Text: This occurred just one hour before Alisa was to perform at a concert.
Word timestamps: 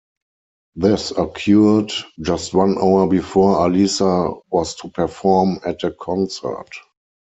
This 0.75 1.11
occurred 1.11 1.91
just 2.19 2.55
one 2.55 2.75
hour 2.79 3.05
before 3.05 3.57
Alisa 3.57 4.41
was 4.49 4.73
to 4.77 4.89
perform 4.89 5.59
at 5.63 5.83
a 5.83 5.91
concert. 5.91 6.71